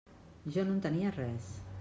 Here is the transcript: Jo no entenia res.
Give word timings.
Jo 0.55 0.63
no 0.69 0.73
entenia 0.77 1.13
res. 1.19 1.53